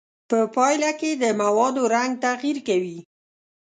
په 0.29 0.37
پایله 0.55 0.91
کې 0.99 1.11
د 1.21 1.25
موادو 1.41 1.81
رنګ 1.95 2.11
تغیر 2.25 2.57
کوي. 2.67 2.99